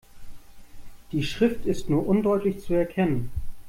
[1.11, 3.29] Die Schrift ist nur undeutlich zu erkennen.